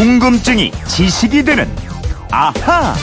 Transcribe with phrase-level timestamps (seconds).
[0.00, 1.68] 궁금증이 지식이 되는
[2.30, 2.94] 아하.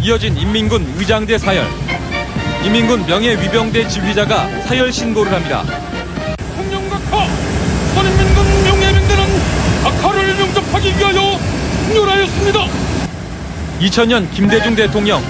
[0.00, 1.66] 이어진 인민군 의장대 사열.
[2.64, 5.64] 인민군 명예위병대 지휘자가 사열 신고를 합니다.
[6.56, 7.26] 홍영각하
[7.96, 9.24] 선인민군 명예민대는
[9.82, 11.40] 각하를 영접하기 위하여
[11.92, 12.60] 율하였습니다.
[13.80, 15.20] 2000년 김대중 대통령,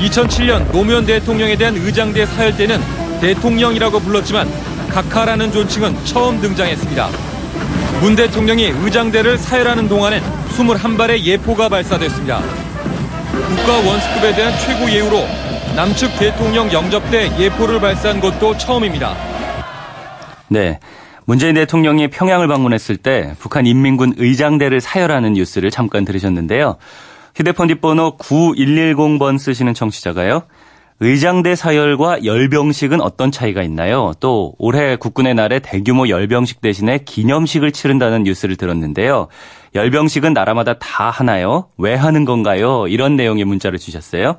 [0.00, 2.82] 2007년 노무현 대통령에 대한 의장대 사열 때는
[3.22, 4.46] 대통령이라고 불렀지만
[4.90, 7.33] 각하라는 존칭은 처음 등장했습니다.
[8.00, 12.40] 문 대통령이 의장대를 사열하는 동안엔 21발의 예포가 발사됐습니다.
[13.48, 15.26] 국가 원수급에 대한 최고 예우로
[15.74, 19.14] 남측 대통령 영접 때 예포를 발사한 것도 처음입니다.
[20.48, 20.78] 네.
[21.24, 26.76] 문재인 대통령이 평양을 방문했을 때 북한 인민군 의장대를 사열하는 뉴스를 잠깐 들으셨는데요.
[27.34, 30.42] 휴대폰 뒷번호 9110번 쓰시는 청취자가요.
[31.00, 34.12] 의장대 사열과 열병식은 어떤 차이가 있나요?
[34.20, 39.26] 또 올해 국군의 날에 대규모 열병식 대신에 기념식을 치른다는 뉴스를 들었는데요.
[39.74, 41.68] 열병식은 나라마다 다 하나요?
[41.78, 42.86] 왜 하는 건가요?
[42.86, 44.36] 이런 내용의 문자를 주셨어요.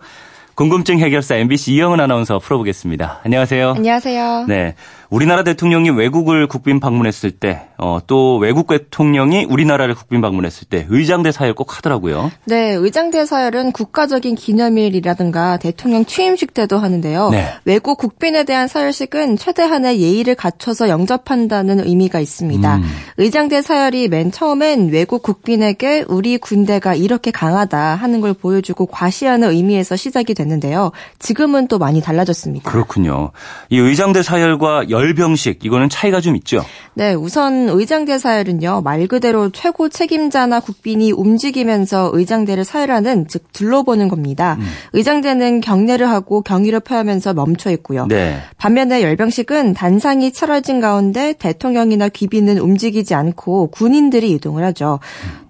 [0.56, 3.20] 궁금증 해결사 MBC 이영은 아나운서 풀어보겠습니다.
[3.26, 3.74] 안녕하세요.
[3.76, 4.46] 안녕하세요.
[4.48, 4.74] 네.
[5.10, 11.32] 우리나라 대통령이 외국을 국빈 방문했을 때, 어, 또 외국 대통령이 우리나라를 국빈 방문했을 때 의장대
[11.32, 12.32] 사열 꼭 하더라고요.
[12.46, 17.30] 네, 의장대 사열은 국가적인 기념일이라든가 대통령 취임식 때도 하는데요.
[17.30, 17.46] 네.
[17.66, 22.78] 외국 국빈에 대한 사열식은 최대한의 예의를 갖춰서 영접한다는 의미가 있습니다.
[22.78, 22.84] 음.
[23.18, 29.96] 의장대 사열이 맨 처음엔 외국 국빈에게 우리 군대가 이렇게 강하다 하는 걸 보여주고 과시하는 의미에서
[29.96, 30.92] 시작이 됐는데요.
[31.20, 32.72] 지금은 또 많이 달라졌습니다.
[32.72, 33.32] 그렇군요.
[33.70, 36.64] 이 의장대 사열과 열병식 이거는 차이가 좀 있죠.
[36.94, 44.58] 네, 우선 의장대 사열은요, 말 그대로 최고 책임자나 국빈이 움직이면서 의장대를 사열하는, 즉, 둘러보는 겁니다.
[44.60, 44.66] 음.
[44.94, 48.08] 의장대는 경례를 하고 경의를 표하면서 멈춰 있고요.
[48.08, 48.38] 네.
[48.58, 55.00] 반면에 열병식은 단상이 차려진 가운데 대통령이나 귀빈은 움직이지 않고 군인들이 이동을 하죠.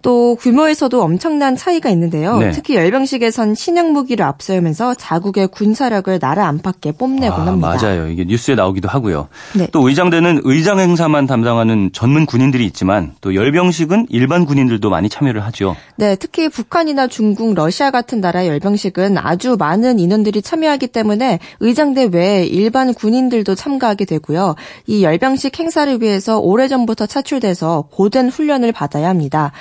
[0.05, 2.37] 또 규모에서도 엄청난 차이가 있는데요.
[2.37, 2.51] 네.
[2.51, 7.75] 특히 열병식에선 신형 무기를 앞세우면서 자국의 군사력을 나라 안팎에 뽐내곤 아, 합니다.
[7.81, 8.07] 맞아요.
[8.07, 9.29] 이게 뉴스에 나오기도 하고요.
[9.55, 9.67] 네.
[9.71, 15.75] 또 의장대는 의장 행사만 담당하는 전문 군인들이 있지만 또 열병식은 일반 군인들도 많이 참여를 하죠.
[15.95, 22.45] 네, 특히 북한이나 중국, 러시아 같은 나라의 열병식은 아주 많은 인원들이 참여하기 때문에 의장대 외에
[22.45, 24.53] 일반 군인들도 참가하게 되고요.
[24.85, 29.51] 이 열병식 행사를 위해서 오래전부터 차출돼서 고된 훈련을 받아야 합니다.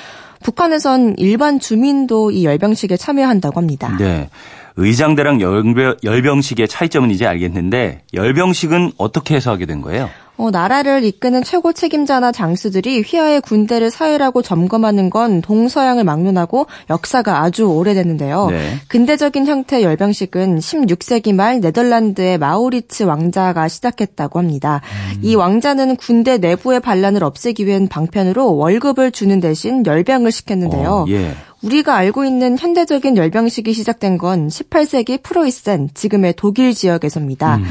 [0.44, 3.96] 북한에선 일반 주민도 이 열병식에 참여한다고 합니다.
[3.98, 4.28] 네.
[4.76, 10.10] 의장대랑 열병, 열병식의 차이점은 이제 알겠는데 열병식은 어떻게 해서 하게 된 거예요?
[10.36, 17.66] 어, 나라를 이끄는 최고 책임자나 장수들이 휘하의 군대를 사열하고 점검하는 건 동서양을 막론하고 역사가 아주
[17.66, 18.48] 오래됐는데요.
[18.50, 18.76] 네.
[18.88, 24.80] 근대적인 형태의 열병식은 16세기 말 네덜란드의 마우리츠 왕자가 시작했다고 합니다.
[25.14, 25.20] 음.
[25.22, 30.90] 이 왕자는 군대 내부의 반란을 없애기 위한 방편으로 월급을 주는 대신 열병을 시켰는데요.
[30.90, 31.34] 어, 예.
[31.62, 37.56] 우리가 알고 있는 현대적인 열병식이 시작된 건 18세기 프로이센, 지금의 독일 지역에서입니다.
[37.56, 37.64] 음.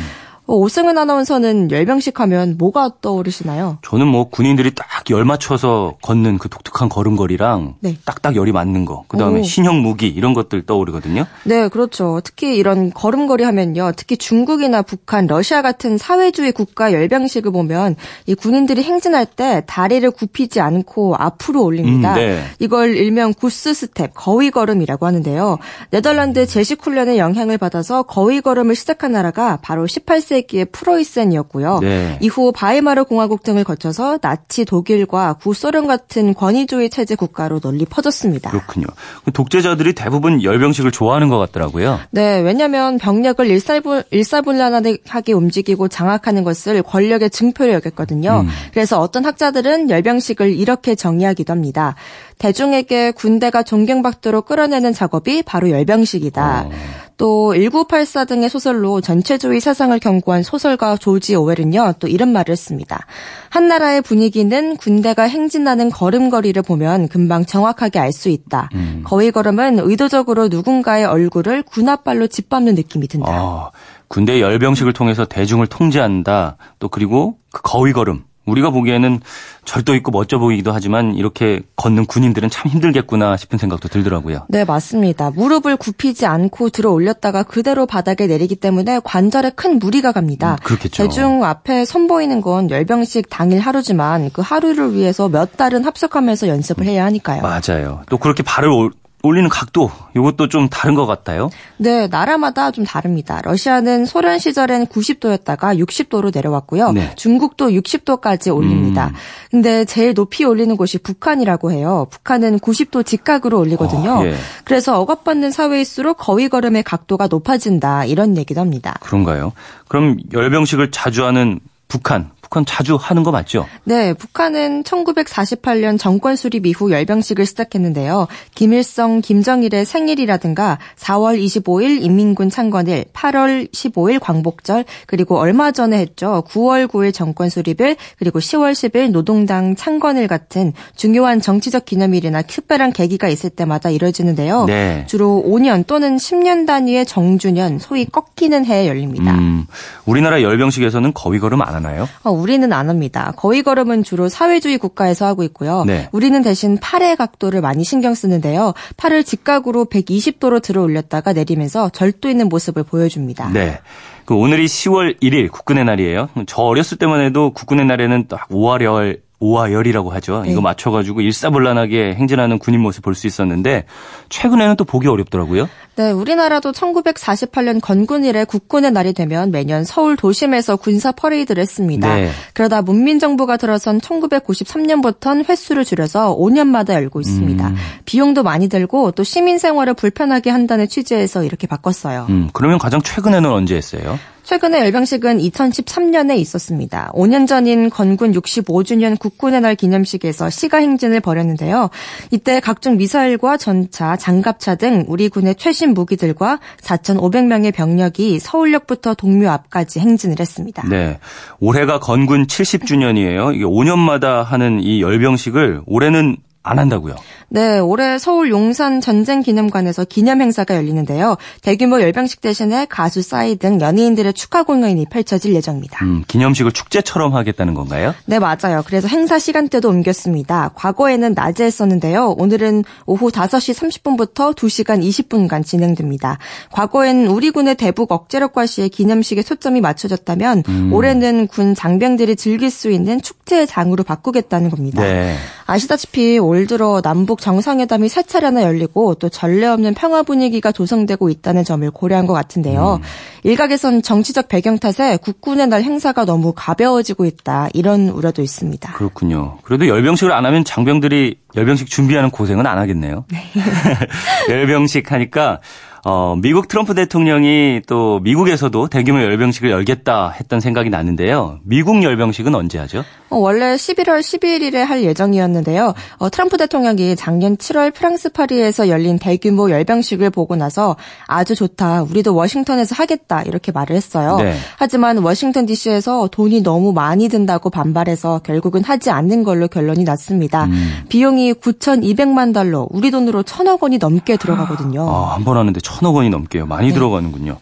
[0.46, 3.78] 어, 오승은 아나운서는 열병식 하면 뭐가 떠오르시나요?
[3.82, 7.98] 저는 뭐 군인들이 딱 열 맞춰서 걷는 그 독특한 걸음걸이랑 네.
[8.06, 9.44] 딱딱 열이 맞는 거, 그 다음에 오.
[9.44, 11.26] 신형 무기 이런 것들 떠오르거든요.
[11.44, 12.22] 네, 그렇죠.
[12.24, 13.92] 특히 이런 걸음걸이 하면요.
[13.96, 17.96] 특히 중국이나 북한, 러시아 같은 사회주의 국가 열병식을 보면
[18.28, 22.14] 이 군인들이 행진할 때 다리를 굽히지 않고 앞으로 올립니다.
[22.14, 22.44] 음, 네.
[22.60, 25.58] 이걸 일명 goose step, 거위 걸음이라고 하는데요.
[25.92, 31.80] 네덜란드 제식 훈련의 영향을 받아서 거위 걸음을 시작한 나라가 바로 18세기 의 프로이센이었고요.
[31.80, 32.18] 네.
[32.22, 38.52] 이후 바이마르 공화국 등을 거쳐서 나치 독일과 구소련 같은 권위주의 체제 국가로 널리 퍼졌습니다.
[38.52, 38.88] 그렇군요.
[39.26, 42.00] 그 독재자들이 대부분 열병식을 좋아하는 것 같더라고요.
[42.12, 48.42] 네, 왜냐하면 병력을 일사분, 일사불란하게 움직이고 장악하는 것을 권력의 증표로 여겼거든요.
[48.42, 48.50] 음.
[48.74, 51.96] 그래서 어떤 학자들은 열병식을 이렇게 정의하기도 합니다.
[52.44, 56.64] 대중에게 군대가 존경받도록 끌어내는 작업이 바로 열병식이다.
[56.66, 56.72] 어.
[57.16, 63.06] 또 1984 등의 소설로 전체주의 사상을 경고한 소설가 조지 오웰은요, 또 이런 말을 했습니다.
[63.50, 68.70] 한 나라의 분위기는 군대가 행진하는 걸음걸이를 보면 금방 정확하게 알 수 있다.
[68.76, 69.04] 음.
[69.06, 73.32] 거위 걸음은 의도적으로 누군가의 얼굴을 군합발로 짓밟는 느낌이 든다.
[73.32, 73.72] 아,
[74.10, 76.58] 군대 열병식을 통해서 대중을 통제한다.
[76.80, 78.26] 또 그리고 그 거위 걸음.
[78.46, 79.22] 우리가 보기에는
[79.66, 84.46] 절도 있고 멋져 보이기도 하지만 이렇게 걷는 군인들은 참 힘들겠구나 싶은 생각도 들더라고요.
[84.50, 85.32] 네, 맞습니다.
[85.32, 90.54] 무릎을 굽히지 않고 들어 올렸다가 그대로 바닥에 내리기 때문에 관절에 큰 무리가 갑니다.
[90.54, 91.04] 음, 그렇겠죠.
[91.04, 97.06] 대중 앞에 선보이는 건 열병식 당일 하루지만 그 하루를 위해서 몇 달은 합석하면서 연습을 해야
[97.06, 97.42] 하니까요.
[97.42, 98.02] 맞아요.
[98.10, 98.92] 또 그렇게 발을 올-
[99.26, 101.50] 올리는 각도 이것도 좀 다른 것 같아요.
[101.78, 103.40] 네, 나라마다 좀 다릅니다.
[103.46, 106.92] 러시아는 소련 시절엔 90도였다가 60도로 내려왔고요.
[106.92, 107.16] 네.
[107.16, 109.08] 중국도 60도까지 올립니다.
[109.08, 109.14] 음.
[109.50, 112.06] 근데 제일 높이 올리는 곳이 북한이라고 해요.
[112.12, 114.12] 북한은 90도 직각으로 올리거든요.
[114.12, 114.36] 어, 예.
[114.66, 118.96] 그래서 억압받는 사회일수록 거위 걸음의 각도가 높아진다 이런 얘기도 합니다.
[119.00, 119.54] 그런가요?
[119.88, 123.66] 그럼 열병식을 자주 하는 북한, 북한 자주 하는 거 맞죠?
[123.84, 128.28] 네, 북한은 1948년 정권 수립 이후 열병식을 시작했는데요.
[128.54, 136.44] 김일성, 김정일의 생일이라든가 4월 25일 인민군 창건일, 8월 15일 광복절, 그리고 얼마 전에 했죠.
[136.50, 143.30] 9월 9일 정권 수립일, 그리고 10월 10일 노동당 창건일 같은 중요한 정치적 기념일이나 특별한 계기가
[143.30, 144.66] 있을 때마다 이뤄지는데요.
[144.66, 145.06] 네.
[145.08, 149.34] 주로 5년 또는 10년 단위의 정주년, 소위 꺾이는 해에 열립니다.
[149.34, 149.66] 음,
[150.06, 152.08] 우리나라 열병식에서는 거위 걸음 안 하나요?
[152.22, 153.32] 어, 우리는 안 합니다.
[153.38, 155.86] 거위 걸음은 주로 사회주의 국가에서 하고 있고요.
[155.86, 156.10] 네.
[156.12, 158.74] 우리는 대신 팔의 각도를 많이 신경 쓰는데요.
[158.98, 163.50] 팔을 직각으로 120도로 들어 올렸다가 내리면서 절도 있는 모습을 보여줍니다.
[163.54, 163.80] 네.
[164.26, 166.30] 그 오늘이 10월 1일 국군의 날이에요.
[166.46, 170.44] 저 어렸을 때만 해도 국군의 날에는 딱 5월열, 5화열이라고 하죠.
[170.46, 170.62] 이거 네.
[170.62, 173.86] 맞춰가지고 일사불란하게 행진하는 군인 모습 볼 수 있었는데
[174.30, 175.70] 최근에는 또 보기 어렵더라고요.
[175.96, 182.16] 네, 우리나라도 1948년 건군일에 국군의 날이 되면 매년 서울 도심에서 군사 퍼레이드를 했습니다.
[182.16, 182.32] 네.
[182.56, 187.68] 그러다 문민정부가 들어선 1993년부터는 횟수를 줄여서 5년마다 열고 있습니다.
[187.68, 187.76] 음.
[188.06, 192.26] 비용도 많이 들고 또 시민 생활을 불편하게 한다는 취지에서 이렇게 바꿨어요.
[192.30, 194.18] 음, 그러면 가장 최근에는 언제 했어요?
[194.44, 197.12] 최근에 열병식은 2013년에 있었습니다.
[197.14, 201.90] 5년 전인 건군 65주년 국군의 날 기념식에서 시가 행진을 벌였는데요.
[202.32, 210.00] 이때 각종 미사일과 전차, 장갑차 등 우리 군의 최신 무기들과 4,500명의 병력이 서울역부터 동묘 앞까지
[210.00, 210.88] 행진을 했습니다.
[210.90, 211.20] 네.
[211.60, 213.56] 올해가 건군 70주년이에요.
[213.56, 217.16] 이게 5년마다 하는 이 열병식을 올해는 안 한다고요.
[217.50, 221.36] 네, 올해 서울 용산 전쟁 기념관에서 기념 행사가 열리는데요.
[221.62, 226.04] 대규모 열병식 대신에 가수 싸이 등 연예인들의 축하 공연이 펼쳐질 예정입니다.
[226.06, 228.16] 음, 기념식을 축제처럼 하겠다는 건가요?
[228.26, 228.82] 네, 맞아요.
[228.86, 230.72] 그래서 행사 시간대도 옮겼습니다.
[230.74, 232.36] 과거에는 낮에 했었는데요.
[232.38, 236.40] 오늘은 오후 5시 30분부터 2시간 20분간 진행됩니다.
[236.72, 240.64] 과거엔 우리 군의 대북 억제력과 시의 기념식에 초점이 맞춰졌다면
[240.94, 245.02] 올해는 군 장병들이 즐길 수 있는 축제의 장으로 바꾸겠다는 겁니다.
[245.04, 245.36] 네.
[245.66, 251.64] 아시다시피 올 들어 남북 정상회담이 세 차례나 열리고 또 전례 없는 평화 분위기가 조성되고 있다는
[251.64, 253.02] 점을 고려한 것 같은데요.
[253.44, 258.94] 일각에선 정치적 배경 탓에 국군의 날 행사가 너무 가벼워지고 있다 이런 우려도 있습니다.
[258.94, 259.58] 그렇군요.
[259.64, 263.26] 그래도 열병식을 안 하면 장병들이 열병식 준비하는 고생은 안 하겠네요.
[264.50, 265.60] 열병식 하니까
[266.06, 271.60] 어, 미국 트럼프 대통령이 또 미국에서도 대규모 열병식을 열겠다 했던 생각이 나는데요.
[271.64, 273.04] 미국 열병식은 언제 하죠?
[273.34, 275.94] 어, 원래 11월 11일에 할 예정이었는데요.
[276.18, 280.96] 어, 트럼프 대통령이 작년 7월 프랑스 파리에서 열린 대규모 열병식을 보고 나서
[281.26, 282.04] 아주 좋다.
[282.04, 283.42] 우리도 워싱턴에서 하겠다.
[283.42, 284.38] 이렇게 말을 했어요.
[284.38, 284.56] 네.
[284.78, 290.66] 하지만 워싱턴 DC에서 돈이 너무 많이 든다고 반발해서 결국은 하지 않는 걸로 결론이 났습니다.
[290.66, 291.04] 음.
[291.10, 295.10] 비용이 9,200만 달러, 우리 돈으로 천억 원이 넘게 들어가거든요.
[295.10, 296.66] 아, 한 번 하는데 천억 원이 넘게요.
[296.68, 296.94] 많이 네.
[296.94, 297.58] 들어가는군요.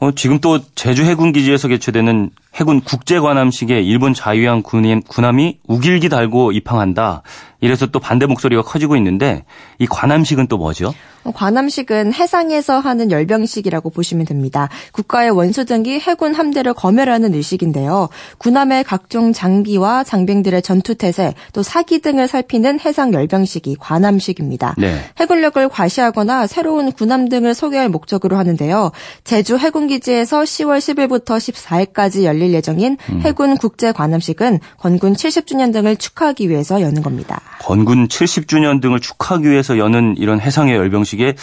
[0.00, 6.08] 어, 지금 또 제주 해군 기지에서 개최되는 해군 국제 관함식에 일본 자유양 군인 군함이 우길기
[6.08, 7.22] 달고 입항한다.
[7.62, 9.44] 이래서 또 반대 목소리가 커지고 있는데
[9.78, 10.92] 이 관함식은 또 뭐죠?
[11.22, 14.68] 어, 관함식은 해상에서 하는 열병식이라고 보시면 됩니다.
[14.90, 18.08] 국가의 원수 등기 해군 함대를 검열하는 의식인데요.
[18.38, 24.74] 군함의 각종 장비와 장병들의 전투 태세, 또 사기 등을 살피는 해상 열병식이 관함식입니다.
[24.78, 24.96] 네.
[25.20, 28.90] 해군력을 과시하거나 새로운 군함 등을 소개할 목적으로 하는데요.
[29.22, 36.80] 제주 해군기지에서 10월 10일부터 14일까지 열릴 예정인 해군 국제 관함식은 건군 70주년 등을 축하하기 위해서
[36.82, 37.40] 여는 겁니다.
[37.60, 41.34] 건군 70주년 등을 축하하기 위해서 여는 이런 해상의 열병식에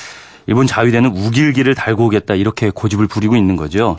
[0.48, 3.98] 일본 자위대는 우길기를 달고 오겠다 이렇게 고집을 부리고 있는 거죠.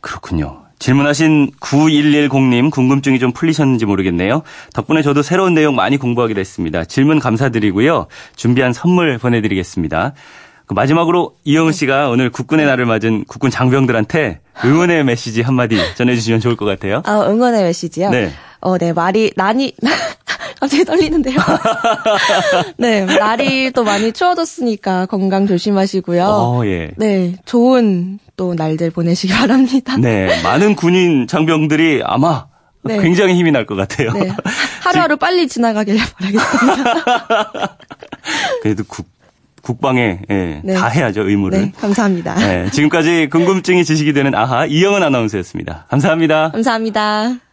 [0.00, 0.62] 그렇군요.
[0.78, 4.42] 질문하신 9110님 궁금증이 좀 풀리셨는지 모르겠네요.
[4.74, 6.84] 덕분에 저도 새로운 내용 많이 공부하게 됐습니다.
[6.84, 8.06] 질문 감사드리고요.
[8.36, 10.12] 준비한 선물 보내드리겠습니다.
[10.66, 16.56] 그 마지막으로 이영은 씨가 오늘 국군의 날을 맞은 국군 장병들한테 응원의 메시지 한마디 전해주시면 좋을
[16.56, 17.02] 것 같아요.
[17.06, 18.10] 아, 응원의 메시지요?
[18.10, 18.32] 네.
[18.60, 19.74] 어, 네, 말이, 난이,
[20.58, 21.36] 갑자기 떨리는데요.
[22.78, 26.24] 네, 날이 또 많이 추워졌으니까 건강 조심하시고요.
[26.24, 26.90] 어, 예.
[26.96, 29.96] 네, 좋은 또 날들 보내시기 바랍니다.
[29.98, 32.46] 네, 많은 군인 장병들이 아마
[32.82, 33.00] 네.
[33.00, 34.12] 굉장히 힘이 날 것 같아요.
[34.12, 34.32] 네,
[34.82, 37.76] 하루하루 빨리 지나가길 바라겠습니다.
[38.62, 39.06] 그래도 국,
[39.66, 40.74] 국방에 예, 네.
[40.74, 41.60] 다 해야죠 의무를.
[41.60, 42.36] 네, 감사합니다.
[42.36, 45.86] 네, 지금까지 궁금증이 지식이 되는 아하 이영은 아나운서였습니다.
[45.88, 46.52] 감사합니다.
[46.52, 47.45] 감사합니다.